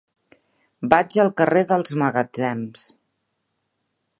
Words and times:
Vaig 0.93 1.17
al 1.23 1.29
carrer 1.41 1.63
dels 1.73 1.93
Magatzems. 2.03 2.89